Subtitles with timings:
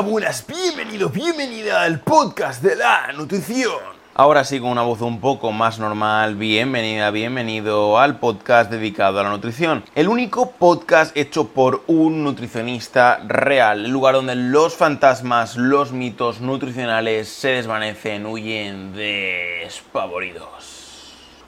[0.00, 3.78] Buenas, bienvenido, bienvenida al podcast de la nutrición.
[4.14, 9.22] Ahora sí, con una voz un poco más normal, bienvenida, bienvenido al podcast dedicado a
[9.22, 9.84] la nutrición.
[9.94, 16.42] El único podcast hecho por un nutricionista real, el lugar donde los fantasmas, los mitos
[16.42, 20.76] nutricionales se desvanecen, huyen despavoridos.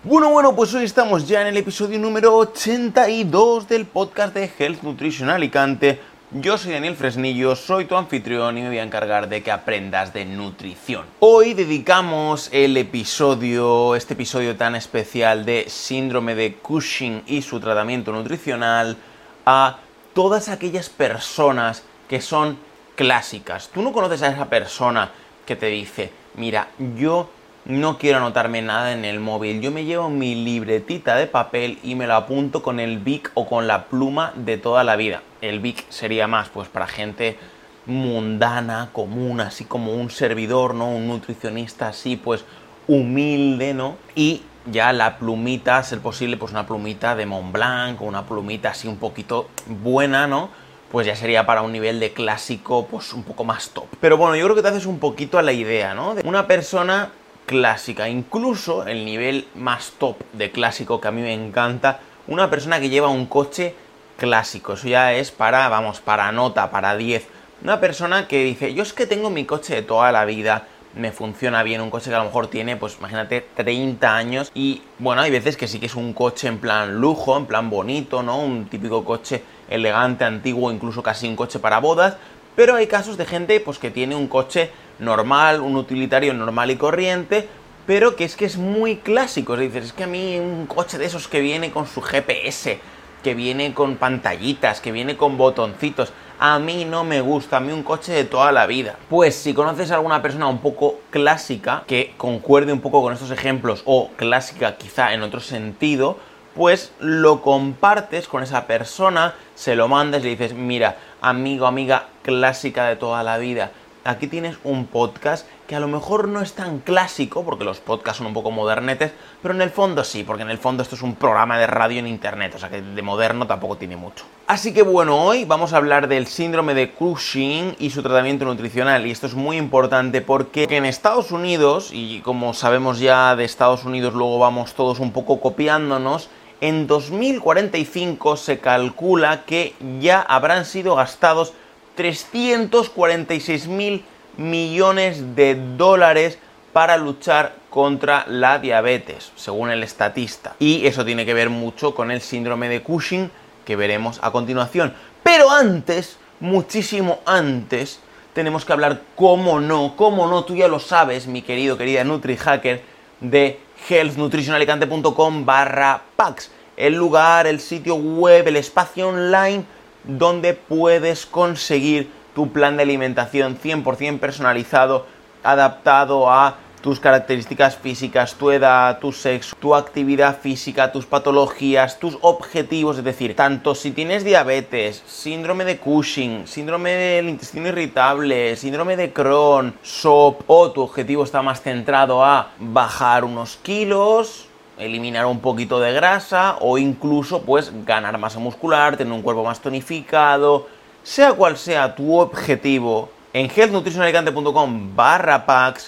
[0.04, 4.82] Bueno, bueno, pues hoy estamos ya en el episodio número 82 del podcast de Health
[4.82, 9.42] Nutrition Alicante yo soy Daniel Fresnillo, soy tu anfitrión y me voy a encargar de
[9.42, 11.06] que aprendas de nutrición.
[11.20, 18.12] Hoy dedicamos el episodio, este episodio tan especial de síndrome de Cushing y su tratamiento
[18.12, 18.98] nutricional
[19.46, 19.78] a
[20.12, 22.58] todas aquellas personas que son
[22.94, 23.70] clásicas.
[23.72, 25.10] Tú no conoces a esa persona
[25.46, 26.68] que te dice, mira,
[26.98, 27.30] yo
[27.64, 29.62] no quiero anotarme nada en el móvil.
[29.62, 33.46] Yo me llevo mi libretita de papel y me lo apunto con el Bic o
[33.46, 35.22] con la pluma de toda la vida.
[35.40, 37.38] El Bic sería más pues para gente
[37.86, 40.90] mundana, común, así como un servidor, ¿no?
[40.90, 42.44] Un nutricionista así pues
[42.86, 43.96] humilde, ¿no?
[44.14, 48.88] Y ya la plumita, ser posible, pues una plumita de Montblanc o una plumita así
[48.88, 50.50] un poquito buena, ¿no?
[50.90, 53.86] Pues ya sería para un nivel de clásico, pues un poco más top.
[54.00, 56.14] Pero bueno, yo creo que te haces un poquito a la idea, ¿no?
[56.14, 57.10] De una persona
[57.46, 62.78] clásica, incluso el nivel más top de clásico que a mí me encanta, una persona
[62.78, 63.74] que lleva un coche
[64.18, 67.26] clásico, eso ya es para, vamos, para nota, para 10.
[67.62, 71.12] Una persona que dice, yo es que tengo mi coche de toda la vida, me
[71.12, 75.22] funciona bien, un coche que a lo mejor tiene, pues imagínate, 30 años y bueno,
[75.22, 78.38] hay veces que sí que es un coche en plan lujo, en plan bonito, ¿no?
[78.40, 82.16] Un típico coche elegante, antiguo, incluso casi un coche para bodas,
[82.56, 86.76] pero hay casos de gente pues que tiene un coche normal, un utilitario normal y
[86.76, 87.48] corriente,
[87.86, 89.54] pero que es que es muy clásico.
[89.54, 92.80] Es decir, es que a mí un coche de esos que viene con su GPS,
[93.22, 97.72] que viene con pantallitas, que viene con botoncitos, a mí no me gusta, a mí
[97.72, 98.96] un coche de toda la vida.
[99.10, 103.30] Pues si conoces a alguna persona un poco clásica, que concuerde un poco con estos
[103.30, 106.18] ejemplos, o clásica quizá en otro sentido,
[106.54, 112.06] pues lo compartes con esa persona, se lo mandas y le dices, mira, amigo, amiga
[112.22, 113.72] clásica de toda la vida,
[114.08, 118.18] aquí tienes un podcast que a lo mejor no es tan clásico, porque los podcasts
[118.18, 121.02] son un poco modernetes, pero en el fondo sí, porque en el fondo esto es
[121.02, 124.24] un programa de radio en internet, o sea que de moderno tampoco tiene mucho.
[124.46, 129.06] Así que bueno, hoy vamos a hablar del síndrome de Cushing y su tratamiento nutricional,
[129.06, 133.84] y esto es muy importante porque en Estados Unidos, y como sabemos ya de Estados
[133.84, 136.30] Unidos luego vamos todos un poco copiándonos,
[136.62, 141.52] en 2045 se calcula que ya habrán sido gastados
[141.98, 144.04] 346 mil
[144.36, 146.38] millones de dólares
[146.72, 150.54] para luchar contra la diabetes, según el estatista.
[150.60, 153.32] Y eso tiene que ver mucho con el síndrome de Cushing
[153.64, 154.94] que veremos a continuación.
[155.24, 157.98] Pero antes, muchísimo antes,
[158.32, 162.80] tenemos que hablar, cómo no, cómo no, tú ya lo sabes, mi querido, querida NutriHacker,
[163.20, 169.64] de healthnutritionalicante.com barra packs, el lugar, el sitio web, el espacio online
[170.08, 175.06] donde puedes conseguir tu plan de alimentación 100% personalizado,
[175.44, 182.16] adaptado a tus características físicas, tu edad, tu sexo, tu actividad física, tus patologías, tus
[182.22, 188.96] objetivos, es decir, tanto si tienes diabetes, síndrome de Cushing, síndrome del intestino irritable, síndrome
[188.96, 194.47] de Crohn, SOP, o tu objetivo está más centrado a bajar unos kilos,
[194.78, 199.60] eliminar un poquito de grasa o incluso pues ganar masa muscular, tener un cuerpo más
[199.60, 200.66] tonificado,
[201.02, 205.44] sea cual sea tu objetivo, en healthnutritionalicante.com barra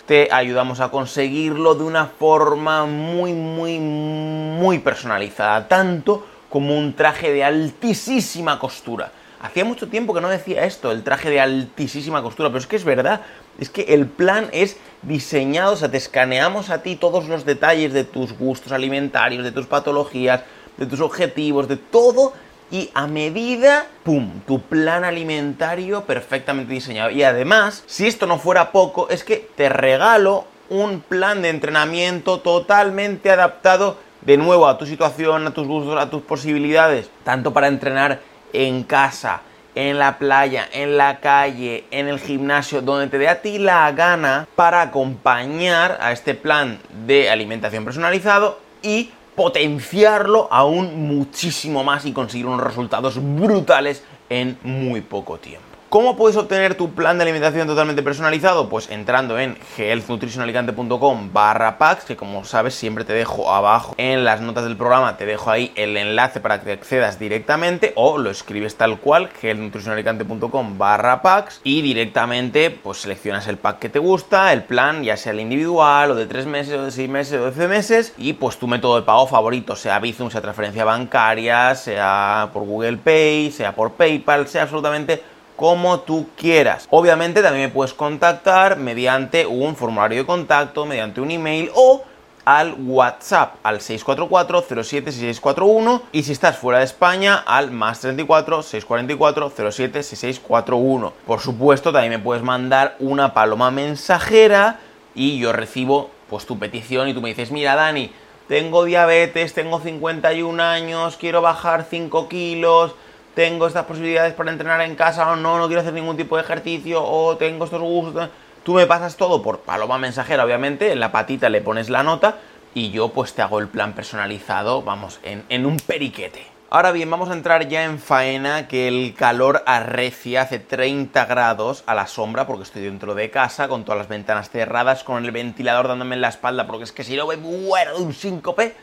[0.06, 7.32] te ayudamos a conseguirlo de una forma muy, muy, muy personalizada, tanto como un traje
[7.32, 9.10] de altísima costura.
[9.42, 12.76] Hacía mucho tiempo que no decía esto, el traje de altísima costura, pero es que
[12.76, 13.22] es verdad,
[13.58, 17.94] es que el plan es diseñado, o sea, te escaneamos a ti todos los detalles
[17.94, 20.42] de tus gustos alimentarios, de tus patologías,
[20.76, 22.34] de tus objetivos, de todo,
[22.70, 27.10] y a medida, ¡pum!, tu plan alimentario perfectamente diseñado.
[27.10, 32.40] Y además, si esto no fuera poco, es que te regalo un plan de entrenamiento
[32.40, 37.68] totalmente adaptado de nuevo a tu situación, a tus gustos, a tus posibilidades, tanto para
[37.68, 38.20] entrenar
[38.52, 39.42] en casa,
[39.74, 43.90] en la playa, en la calle, en el gimnasio, donde te dé a ti la
[43.92, 52.12] gana para acompañar a este plan de alimentación personalizado y potenciarlo aún muchísimo más y
[52.12, 55.69] conseguir unos resultados brutales en muy poco tiempo.
[55.90, 58.68] ¿Cómo puedes obtener tu plan de alimentación totalmente personalizado?
[58.68, 64.40] Pues entrando en healthnutritionalicante.com barra packs, que como sabes siempre te dejo abajo en las
[64.40, 68.76] notas del programa, te dejo ahí el enlace para que accedas directamente o lo escribes
[68.76, 74.62] tal cual, healthnutritionalicante.com barra packs y directamente pues seleccionas el pack que te gusta, el
[74.62, 77.50] plan, ya sea el individual o de 3 meses o de 6 meses o de
[77.50, 82.50] 12 meses y pues tu método de pago favorito, sea Bizum, sea transferencia bancaria, sea
[82.52, 85.20] por Google Pay, sea por PayPal, sea absolutamente
[85.60, 86.88] como tú quieras.
[86.88, 92.02] Obviamente también me puedes contactar mediante un formulario de contacto, mediante un email o
[92.46, 101.12] al WhatsApp al 644-076641 y si estás fuera de España al más 34 644 076641.
[101.26, 104.80] Por supuesto, también me puedes mandar una paloma mensajera
[105.14, 108.10] y yo recibo pues tu petición y tú me dices, mira Dani,
[108.48, 112.94] tengo diabetes, tengo 51 años, quiero bajar 5 kilos,
[113.34, 116.42] tengo estas posibilidades para entrenar en casa o no, no quiero hacer ningún tipo de
[116.42, 118.28] ejercicio o tengo estos gustos.
[118.62, 122.38] Tú me pasas todo por paloma mensajera, obviamente, en la patita le pones la nota
[122.74, 126.46] y yo pues te hago el plan personalizado, vamos, en, en un periquete.
[126.72, 131.82] Ahora bien, vamos a entrar ya en faena, que el calor arrecia, hace 30 grados
[131.86, 135.32] a la sombra, porque estoy dentro de casa, con todas las ventanas cerradas, con el
[135.32, 138.76] ventilador dándome en la espalda, porque es que si no me muero de un síncope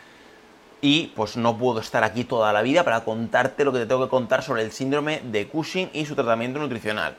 [0.82, 4.04] y pues no puedo estar aquí toda la vida para contarte lo que te tengo
[4.04, 7.16] que contar sobre el síndrome de Cushing y su tratamiento nutricional.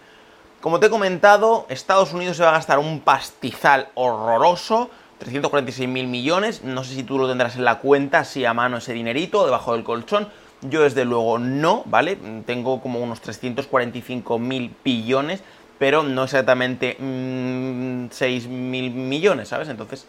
[0.60, 6.06] Como te he comentado, Estados Unidos se va a gastar un pastizal horroroso, 346 mil
[6.06, 9.44] millones, no sé si tú lo tendrás en la cuenta, si a mano ese dinerito,
[9.44, 10.28] debajo del colchón,
[10.62, 12.18] yo desde luego no, ¿vale?
[12.46, 15.42] Tengo como unos 345 mil billones,
[15.78, 19.68] pero no exactamente 6 mm, mil millones, ¿sabes?
[19.68, 20.06] Entonces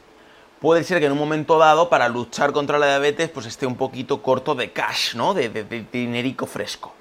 [0.60, 3.76] puede ser que en un momento dado, para luchar contra la diabetes, pues esté un
[3.76, 5.34] poquito corto de cash, ¿no?
[5.34, 6.94] De, de, dinerico fresco.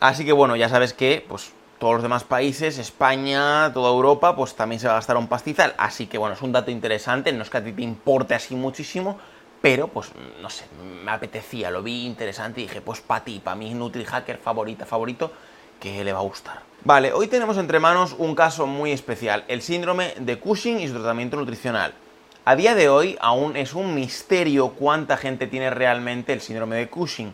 [0.00, 4.54] Así que bueno, ya sabes que, pues todos los demás países, España, toda Europa, pues
[4.54, 5.74] también se va a gastar un pastizal.
[5.78, 8.54] Así que bueno, es un dato interesante, no es que a ti te importe así
[8.54, 9.18] muchísimo,
[9.60, 10.10] pero pues
[10.40, 10.64] no sé,
[11.04, 15.32] me apetecía, lo vi interesante y dije, pues para ti, para mi NutriHacker favorita, favorito,
[15.80, 16.62] que le va a gustar.
[16.84, 20.94] Vale, hoy tenemos entre manos un caso muy especial, el síndrome de Cushing y su
[20.94, 21.94] tratamiento nutricional.
[22.44, 26.88] A día de hoy aún es un misterio cuánta gente tiene realmente el síndrome de
[26.88, 27.32] Cushing.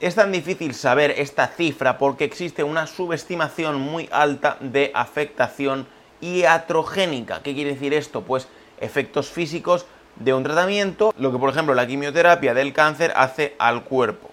[0.00, 5.86] Es tan difícil saber esta cifra porque existe una subestimación muy alta de afectación
[6.22, 7.42] iatrogénica.
[7.42, 8.22] ¿Qué quiere decir esto?
[8.22, 8.48] Pues
[8.80, 9.84] efectos físicos
[10.16, 14.30] de un tratamiento, lo que por ejemplo la quimioterapia del cáncer hace al cuerpo.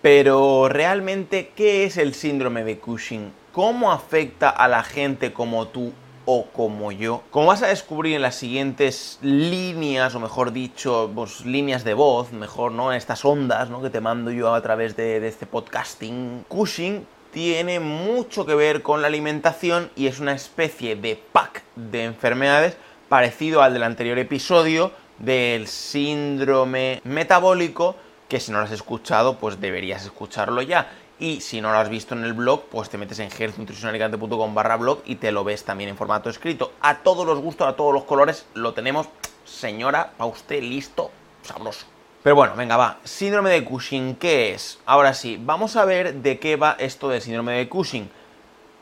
[0.00, 3.30] Pero realmente, ¿qué es el síndrome de Cushing?
[3.52, 5.92] ¿Cómo afecta a la gente como tú
[6.26, 7.22] o como yo.
[7.30, 12.32] Como vas a descubrir en las siguientes líneas, o mejor dicho, pues, líneas de voz,
[12.32, 12.92] mejor, ¿no?
[12.92, 13.82] Estas ondas, ¿no?
[13.82, 16.44] Que te mando yo a través de, de este podcasting.
[16.48, 22.04] Cushing tiene mucho que ver con la alimentación y es una especie de pack de
[22.04, 22.76] enfermedades
[23.08, 27.96] parecido al del anterior episodio del síndrome metabólico
[28.28, 31.88] que si no lo has escuchado pues deberías escucharlo ya y si no lo has
[31.88, 35.64] visto en el blog, pues te metes en healthnutritionalicante.com barra blog y te lo ves
[35.64, 36.72] también en formato escrito.
[36.80, 39.08] A todos los gustos, a todos los colores, lo tenemos,
[39.44, 41.10] señora, para usted, listo,
[41.42, 41.86] sabroso.
[42.22, 42.98] Pero bueno, venga, va.
[43.04, 44.78] Síndrome de Cushing, ¿qué es?
[44.86, 48.10] Ahora sí, vamos a ver de qué va esto del síndrome de Cushing.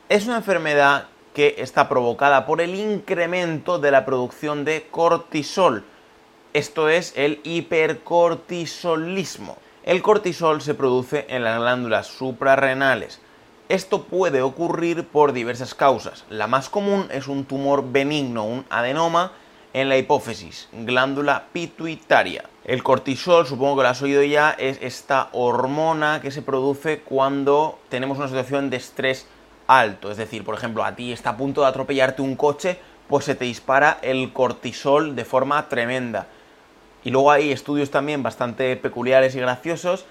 [0.07, 5.83] Es una enfermedad que está provocada por el incremento de la producción de cortisol.
[6.53, 9.57] Esto es el hipercortisolismo.
[9.83, 13.19] El cortisol se produce en las glándulas suprarrenales.
[13.67, 16.23] Esto puede ocurrir por diversas causas.
[16.29, 19.33] La más común es un tumor benigno, un adenoma,
[19.73, 22.45] en la hipófisis, glándula pituitaria.
[22.63, 27.79] El cortisol, supongo que lo has oído ya, es esta hormona que se produce cuando
[27.89, 29.27] tenemos una situación de estrés
[29.67, 30.11] alto.
[30.11, 32.79] Es decir, por ejemplo, a ti está a punto de atropellarte un coche,
[33.09, 36.27] pues se te dispara el cortisol de forma tremenda.
[37.03, 40.05] Y luego hay estudios también bastante peculiares y graciosos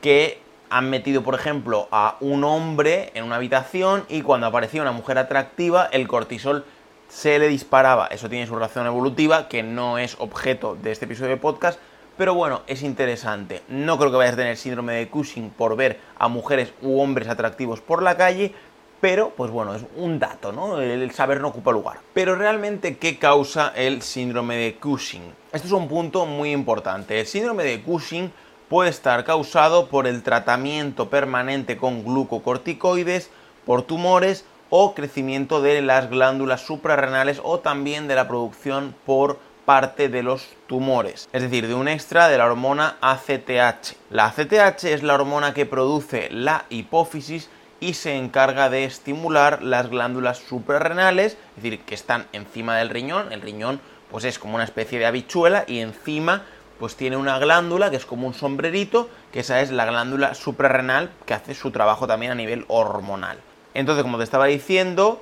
[0.00, 0.40] que
[0.70, 5.18] han metido, por ejemplo, a un hombre en una habitación y cuando aparecía una mujer
[5.18, 6.64] atractiva, el cortisol
[7.08, 8.06] se le disparaba.
[8.08, 11.80] Eso tiene su razón evolutiva, que no es objeto de este episodio de podcast,
[12.16, 13.62] pero bueno, es interesante.
[13.68, 17.28] No creo que vayas a tener síndrome de Cushing por ver a mujeres u hombres
[17.28, 18.54] atractivos por la calle,
[19.00, 20.80] pero pues bueno, es un dato, ¿no?
[20.80, 21.98] El saber no ocupa lugar.
[22.14, 25.32] Pero realmente, ¿qué causa el síndrome de Cushing?
[25.52, 27.20] Esto es un punto muy importante.
[27.20, 28.32] El síndrome de Cushing
[28.68, 33.30] puede estar causado por el tratamiento permanente con glucocorticoides,
[33.64, 40.08] por tumores o crecimiento de las glándulas suprarrenales o también de la producción por parte
[40.08, 43.96] de los tumores, es decir, de un extra de la hormona ACTH.
[44.08, 49.88] La ACTH es la hormona que produce la hipófisis y se encarga de estimular las
[49.88, 53.32] glándulas suprarrenales, es decir, que están encima del riñón.
[53.32, 53.80] El riñón
[54.10, 56.44] pues es como una especie de habichuela y encima
[56.78, 61.10] pues tiene una glándula que es como un sombrerito, que esa es la glándula suprarrenal
[61.26, 63.38] que hace su trabajo también a nivel hormonal.
[63.74, 65.20] Entonces, como te estaba diciendo,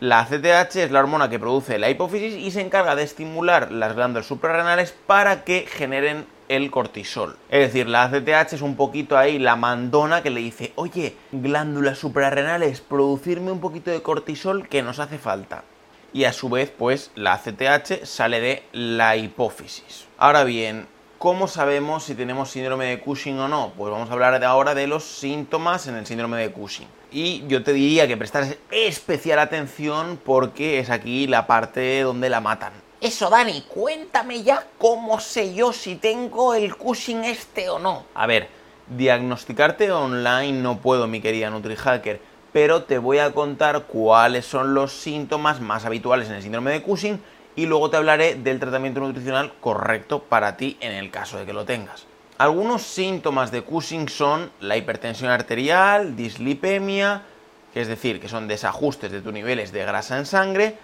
[0.00, 3.94] la ACTH es la hormona que produce la hipófisis y se encarga de estimular las
[3.94, 7.36] glándulas suprarrenales para que generen el cortisol.
[7.50, 11.98] Es decir, la ACTH es un poquito ahí la mandona que le dice, oye, glándulas
[11.98, 15.64] suprarrenales, producirme un poquito de cortisol que nos hace falta.
[16.12, 20.06] Y a su vez, pues la ACTH sale de la hipófisis.
[20.18, 20.86] Ahora bien,
[21.18, 23.72] ¿cómo sabemos si tenemos síndrome de Cushing o no?
[23.76, 26.88] Pues vamos a hablar ahora de los síntomas en el síndrome de Cushing.
[27.12, 32.40] Y yo te diría que prestar especial atención porque es aquí la parte donde la
[32.40, 32.72] matan.
[33.06, 38.04] Eso, Dani, cuéntame ya cómo sé yo si tengo el Cushing este o no.
[38.16, 38.48] A ver,
[38.88, 42.20] diagnosticarte online no puedo, mi querida NutriHacker,
[42.52, 46.82] pero te voy a contar cuáles son los síntomas más habituales en el síndrome de
[46.82, 47.22] Cushing
[47.54, 51.52] y luego te hablaré del tratamiento nutricional correcto para ti en el caso de que
[51.52, 52.06] lo tengas.
[52.38, 57.22] Algunos síntomas de Cushing son la hipertensión arterial, dislipemia,
[57.72, 60.76] es decir, que son desajustes de tus niveles de grasa en sangre,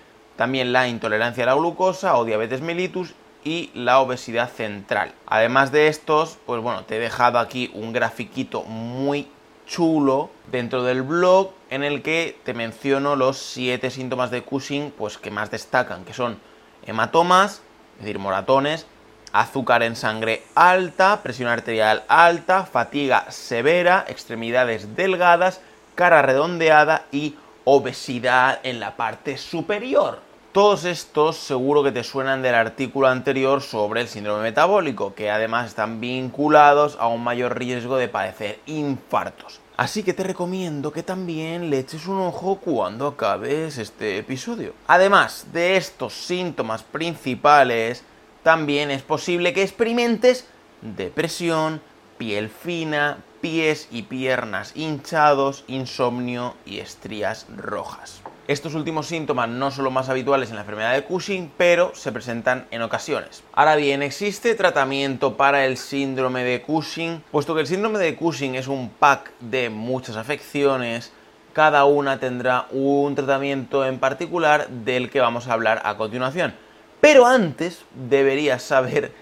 [0.42, 5.12] también la intolerancia a la glucosa o diabetes mellitus y la obesidad central.
[5.28, 9.28] Además de estos, pues bueno, te he dejado aquí un grafiquito muy
[9.68, 15.16] chulo dentro del blog en el que te menciono los siete síntomas de Cushing pues
[15.16, 16.40] que más destacan, que son
[16.84, 17.62] hematomas,
[18.00, 18.88] decir, moratones,
[19.32, 25.61] azúcar en sangre alta, presión arterial alta, fatiga severa, extremidades delgadas,
[25.94, 30.31] cara redondeada y obesidad en la parte superior.
[30.52, 35.68] Todos estos seguro que te suenan del artículo anterior sobre el síndrome metabólico, que además
[35.68, 39.61] están vinculados a un mayor riesgo de padecer infartos.
[39.78, 44.75] Así que te recomiendo que también le eches un ojo cuando acabes este episodio.
[44.88, 48.04] Además de estos síntomas principales,
[48.42, 50.44] también es posible que experimentes
[50.82, 51.80] depresión,
[52.18, 58.21] piel fina, pies y piernas hinchados, insomnio y estrías rojas.
[58.49, 62.11] Estos últimos síntomas no son los más habituales en la enfermedad de Cushing, pero se
[62.11, 63.44] presentan en ocasiones.
[63.52, 67.22] Ahora bien, ¿existe tratamiento para el síndrome de Cushing?
[67.30, 71.12] Puesto que el síndrome de Cushing es un pack de muchas afecciones,
[71.52, 76.52] cada una tendrá un tratamiento en particular del que vamos a hablar a continuación.
[77.00, 79.12] Pero antes deberías saber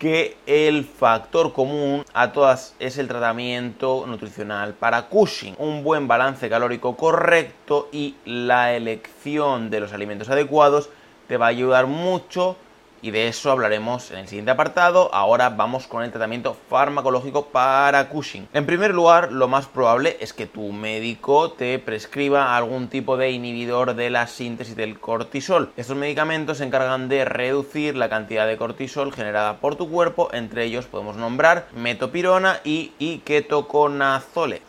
[0.00, 5.56] que el factor común a todas es el tratamiento nutricional para Cushing.
[5.58, 10.88] Un buen balance calórico correcto y la elección de los alimentos adecuados
[11.28, 12.56] te va a ayudar mucho
[13.02, 15.10] y de eso hablaremos en el siguiente apartado.
[15.14, 18.48] Ahora vamos con el tratamiento farmacológico para Cushing.
[18.52, 23.30] En primer lugar, lo más probable es que tu médico te prescriba algún tipo de
[23.30, 25.72] inhibidor de la síntesis del cortisol.
[25.76, 30.64] Estos medicamentos se encargan de reducir la cantidad de cortisol generada por tu cuerpo, entre
[30.64, 33.22] ellos podemos nombrar metopirona y, y.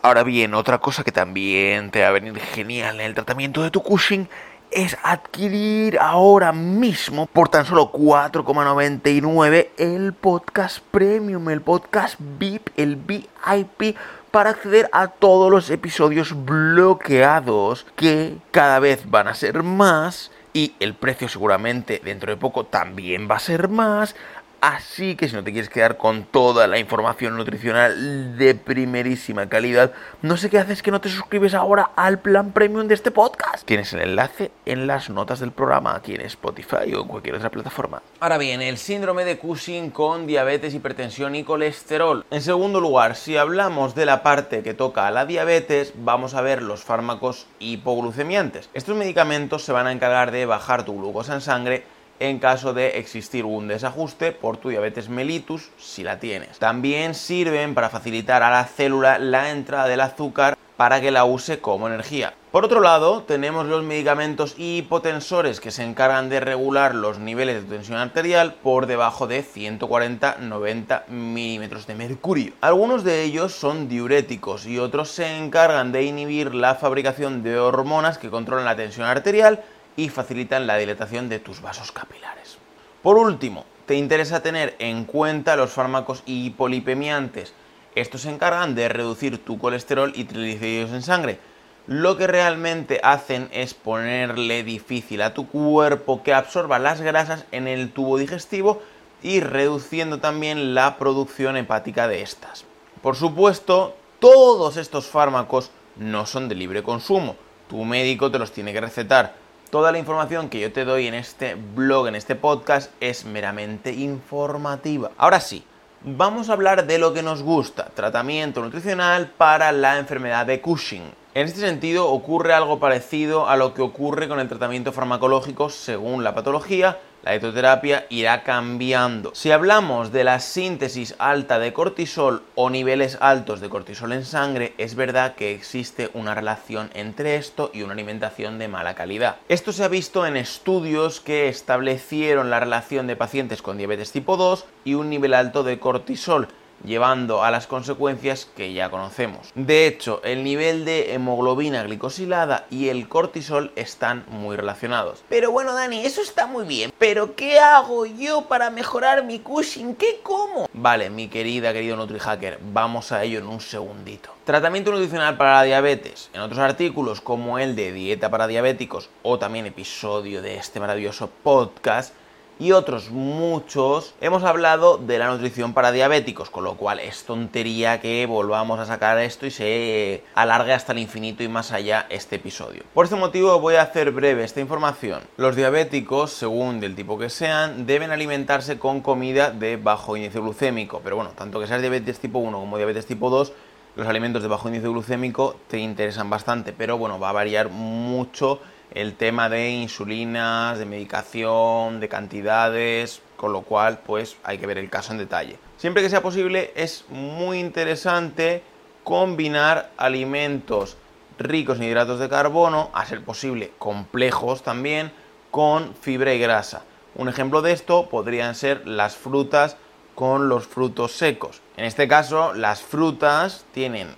[0.01, 3.71] Ahora bien, otra cosa que también te va a venir genial en el tratamiento de
[3.71, 4.29] tu Cushing
[4.71, 12.95] es adquirir ahora mismo por tan solo 4,99 el podcast premium, el podcast VIP, el
[12.95, 13.97] VIP
[14.31, 20.73] para acceder a todos los episodios bloqueados que cada vez van a ser más y
[20.79, 24.15] el precio seguramente dentro de poco también va a ser más.
[24.61, 29.91] Así que si no te quieres quedar con toda la información nutricional de primerísima calidad,
[30.21, 33.65] no sé qué haces que no te suscribes ahora al plan premium de este podcast.
[33.65, 37.49] Tienes el enlace en las notas del programa aquí en Spotify o en cualquier otra
[37.49, 38.03] plataforma.
[38.19, 42.23] Ahora bien, el síndrome de Cushing con diabetes, hipertensión y colesterol.
[42.29, 46.41] En segundo lugar, si hablamos de la parte que toca a la diabetes, vamos a
[46.41, 48.69] ver los fármacos hipoglucemiantes.
[48.75, 51.83] Estos medicamentos se van a encargar de bajar tu glucosa en sangre
[52.21, 56.59] en caso de existir un desajuste por tu diabetes mellitus si la tienes.
[56.59, 61.59] También sirven para facilitar a la célula la entrada del azúcar para que la use
[61.59, 62.33] como energía.
[62.51, 67.75] Por otro lado, tenemos los medicamentos hipotensores que se encargan de regular los niveles de
[67.77, 72.53] tensión arterial por debajo de 140-90 milímetros de mercurio.
[72.61, 78.17] Algunos de ellos son diuréticos y otros se encargan de inhibir la fabricación de hormonas
[78.17, 79.63] que controlan la tensión arterial
[79.95, 82.57] y facilitan la dilatación de tus vasos capilares.
[83.01, 87.53] Por último, te interesa tener en cuenta los fármacos hipolipemiantes.
[87.95, 91.39] Estos se encargan de reducir tu colesterol y triglicéridos en sangre.
[91.87, 97.67] Lo que realmente hacen es ponerle difícil a tu cuerpo que absorba las grasas en
[97.67, 98.81] el tubo digestivo
[99.23, 102.65] y reduciendo también la producción hepática de estas.
[103.01, 107.35] Por supuesto, todos estos fármacos no son de libre consumo.
[107.67, 109.40] Tu médico te los tiene que recetar.
[109.71, 113.93] Toda la información que yo te doy en este blog, en este podcast, es meramente
[113.93, 115.11] informativa.
[115.17, 115.63] Ahora sí,
[116.03, 121.13] vamos a hablar de lo que nos gusta, tratamiento nutricional para la enfermedad de Cushing.
[121.35, 126.25] En este sentido ocurre algo parecido a lo que ocurre con el tratamiento farmacológico según
[126.25, 129.31] la patología, la dietoterapia irá cambiando.
[129.35, 134.73] Si hablamos de la síntesis alta de cortisol o niveles altos de cortisol en sangre,
[134.77, 139.37] es verdad que existe una relación entre esto y una alimentación de mala calidad.
[139.49, 144.37] Esto se ha visto en estudios que establecieron la relación de pacientes con diabetes tipo
[144.37, 146.47] 2 y un nivel alto de cortisol
[146.83, 149.51] llevando a las consecuencias que ya conocemos.
[149.55, 155.23] De hecho, el nivel de hemoglobina glicosilada y el cortisol están muy relacionados.
[155.29, 156.91] Pero bueno, Dani, eso está muy bien.
[156.97, 159.95] Pero ¿qué hago yo para mejorar mi Cushing?
[159.95, 160.67] ¿Qué como?
[160.73, 164.31] Vale, mi querida, querido NutriHacker, vamos a ello en un segundito.
[164.45, 166.29] Tratamiento nutricional para la diabetes.
[166.33, 171.29] En otros artículos como el de dieta para diabéticos o también episodio de este maravilloso
[171.43, 172.13] podcast,
[172.61, 177.99] y otros muchos, hemos hablado de la nutrición para diabéticos, con lo cual es tontería
[177.99, 182.35] que volvamos a sacar esto y se alargue hasta el infinito y más allá este
[182.35, 182.83] episodio.
[182.93, 185.23] Por este motivo voy a hacer breve esta información.
[185.37, 191.01] Los diabéticos, según del tipo que sean, deben alimentarse con comida de bajo índice glucémico,
[191.03, 193.53] pero bueno, tanto que seas diabetes tipo 1 como diabetes tipo 2,
[193.95, 198.59] los alimentos de bajo índice glucémico te interesan bastante, pero bueno, va a variar mucho
[198.91, 204.77] el tema de insulinas, de medicación, de cantidades, con lo cual pues hay que ver
[204.77, 205.57] el caso en detalle.
[205.77, 208.63] Siempre que sea posible es muy interesante
[209.03, 210.97] combinar alimentos
[211.39, 215.11] ricos en hidratos de carbono, a ser posible complejos también,
[215.49, 216.83] con fibra y grasa.
[217.15, 219.75] Un ejemplo de esto podrían ser las frutas
[220.15, 221.61] con los frutos secos.
[221.77, 224.09] En este caso, las frutas tienen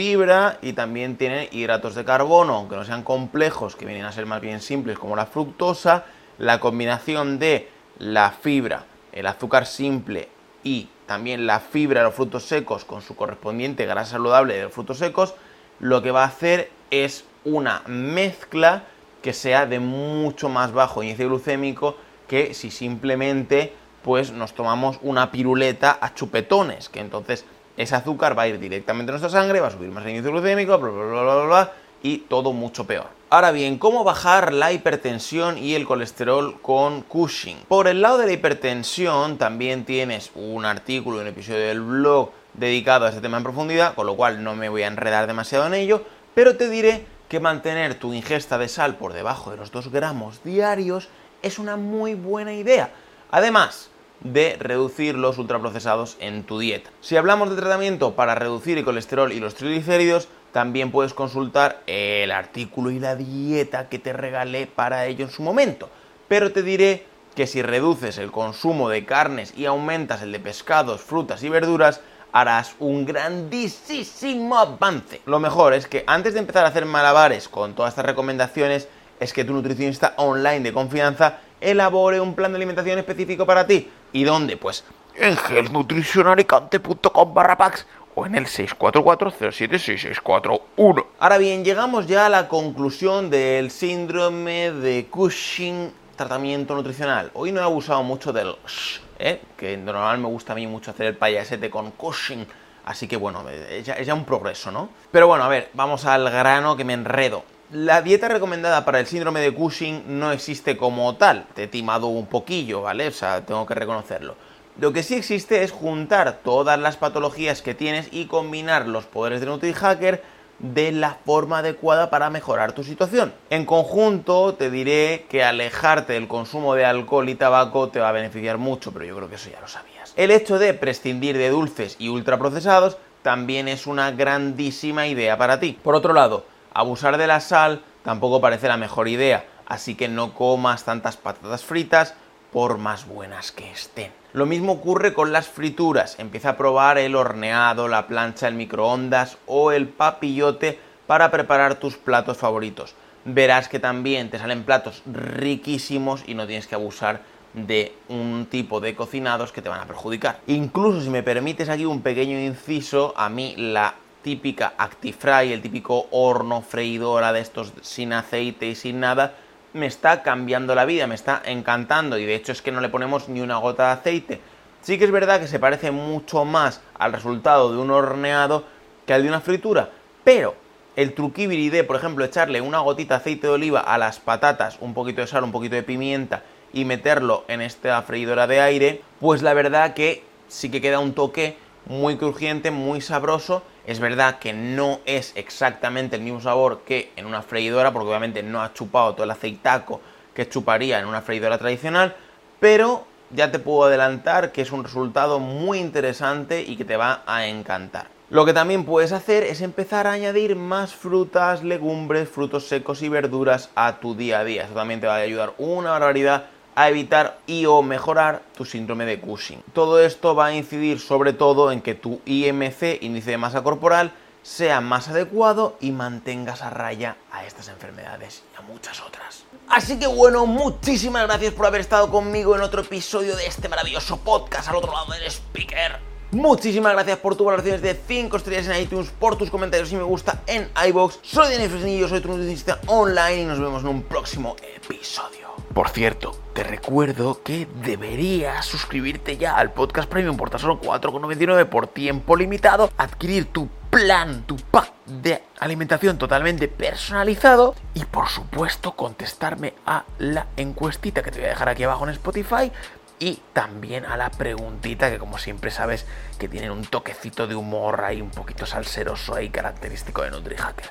[0.00, 4.24] fibra y también tienen hidratos de carbono, aunque no sean complejos, que vienen a ser
[4.24, 6.06] más bien simples como la fructosa,
[6.38, 10.30] la combinación de la fibra, el azúcar simple
[10.64, 14.72] y también la fibra de los frutos secos con su correspondiente grasa saludable de los
[14.72, 15.34] frutos secos,
[15.80, 18.84] lo que va a hacer es una mezcla
[19.20, 25.30] que sea de mucho más bajo índice glucémico que si simplemente pues nos tomamos una
[25.30, 27.44] piruleta a chupetones, que entonces
[27.80, 30.30] ese azúcar va a ir directamente a nuestra sangre, va a subir más el índice
[30.30, 33.06] glucémico, bla, bla, bla, bla, bla, y todo mucho peor.
[33.30, 37.58] Ahora bien, ¿cómo bajar la hipertensión y el colesterol con Cushing?
[37.68, 43.06] Por el lado de la hipertensión también tienes un artículo, un episodio del blog dedicado
[43.06, 45.74] a este tema en profundidad, con lo cual no me voy a enredar demasiado en
[45.74, 46.02] ello,
[46.34, 50.42] pero te diré que mantener tu ingesta de sal por debajo de los 2 gramos
[50.42, 51.08] diarios
[51.42, 52.90] es una muy buena idea.
[53.30, 53.90] Además,
[54.20, 56.90] de reducir los ultraprocesados en tu dieta.
[57.00, 62.30] Si hablamos de tratamiento para reducir el colesterol y los triglicéridos, también puedes consultar el
[62.30, 65.88] artículo y la dieta que te regalé para ello en su momento.
[66.28, 71.00] Pero te diré que si reduces el consumo de carnes y aumentas el de pescados,
[71.00, 72.00] frutas y verduras,
[72.32, 75.20] harás un grandísimo avance.
[75.26, 79.32] Lo mejor es que antes de empezar a hacer malabares con todas estas recomendaciones, es
[79.32, 83.88] que tu nutricionista online de confianza elabore un plan de alimentación específico para ti.
[84.12, 84.56] ¿Y dónde?
[84.56, 84.82] Pues
[85.16, 91.06] en healthnutritionalicante.com barra packs o en el 644-076-641.
[91.18, 97.30] Ahora bien, llegamos ya a la conclusión del síndrome de Cushing tratamiento nutricional.
[97.32, 99.40] Hoy no he abusado mucho del sh, ¿eh?
[99.56, 102.46] que normal me gusta a mí mucho hacer el payasete con Cushing.
[102.84, 104.90] Así que bueno, es es ya un progreso, ¿no?
[105.10, 107.42] Pero bueno, a ver, vamos al grano que me enredo.
[107.72, 111.46] La dieta recomendada para el síndrome de Cushing no existe como tal.
[111.54, 113.06] Te he timado un poquillo, ¿vale?
[113.06, 114.34] O sea, tengo que reconocerlo.
[114.80, 119.38] Lo que sí existe es juntar todas las patologías que tienes y combinar los poderes
[119.38, 120.20] de NutriHacker
[120.58, 123.32] de la forma adecuada para mejorar tu situación.
[123.50, 128.12] En conjunto, te diré que alejarte del consumo de alcohol y tabaco te va a
[128.12, 130.12] beneficiar mucho, pero yo creo que eso ya lo sabías.
[130.16, 135.78] El hecho de prescindir de dulces y ultraprocesados también es una grandísima idea para ti.
[135.84, 140.34] Por otro lado, Abusar de la sal tampoco parece la mejor idea, así que no
[140.34, 142.14] comas tantas patatas fritas
[142.52, 144.12] por más buenas que estén.
[144.32, 146.18] Lo mismo ocurre con las frituras.
[146.18, 151.96] Empieza a probar el horneado, la plancha, el microondas o el papillote para preparar tus
[151.96, 152.94] platos favoritos.
[153.24, 157.22] Verás que también te salen platos riquísimos y no tienes que abusar
[157.54, 160.38] de un tipo de cocinados que te van a perjudicar.
[160.46, 166.06] Incluso si me permites aquí un pequeño inciso, a mí la típica Actifry, el típico
[166.10, 169.34] horno freidora de estos sin aceite y sin nada,
[169.72, 172.88] me está cambiando la vida, me está encantando y de hecho es que no le
[172.88, 174.40] ponemos ni una gota de aceite.
[174.82, 178.64] Sí que es verdad que se parece mucho más al resultado de un horneado
[179.06, 179.90] que al de una fritura,
[180.24, 180.54] pero
[180.96, 184.78] el truquibiri de, por ejemplo, echarle una gotita de aceite de oliva a las patatas,
[184.80, 189.02] un poquito de sal, un poquito de pimienta y meterlo en esta freidora de aire,
[189.20, 191.56] pues la verdad que sí que queda un toque
[191.90, 193.64] muy crujiente, muy sabroso.
[193.84, 198.44] Es verdad que no es exactamente el mismo sabor que en una freidora, porque obviamente
[198.44, 200.00] no ha chupado todo el aceitaco
[200.32, 202.14] que chuparía en una freidora tradicional,
[202.60, 207.24] pero ya te puedo adelantar que es un resultado muy interesante y que te va
[207.26, 208.06] a encantar.
[208.30, 213.08] Lo que también puedes hacer es empezar a añadir más frutas, legumbres, frutos secos y
[213.08, 214.64] verduras a tu día a día.
[214.64, 219.04] Eso también te va a ayudar una barbaridad a evitar y o mejorar tu síndrome
[219.06, 219.62] de Cushing.
[219.72, 224.12] Todo esto va a incidir sobre todo en que tu IMC, índice de masa corporal,
[224.42, 229.44] sea más adecuado y mantengas a raya a estas enfermedades y a muchas otras.
[229.68, 234.18] Así que bueno, muchísimas gracias por haber estado conmigo en otro episodio de este maravilloso
[234.18, 236.10] podcast al otro lado del speaker.
[236.32, 240.04] Muchísimas gracias por tus valoraciones de 5 estrellas en iTunes, por tus comentarios y me
[240.04, 241.18] gusta en iBox.
[241.22, 245.59] Soy Daniel Fresnillo, soy tu nutricionista online y nos vemos en un próximo episodio.
[245.74, 251.66] Por cierto, te recuerdo que deberías suscribirte ya al podcast premium por tan solo 4,99
[251.66, 258.96] por tiempo limitado, adquirir tu plan, tu pack de alimentación totalmente personalizado y por supuesto
[258.96, 262.72] contestarme a la encuestita que te voy a dejar aquí abajo en Spotify
[263.20, 266.04] y también a la preguntita que como siempre sabes
[266.38, 270.90] que tienen un toquecito de humor ahí un poquito salseroso y característico de NutriHacker.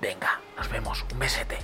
[0.00, 1.58] Venga, nos vemos, un besete.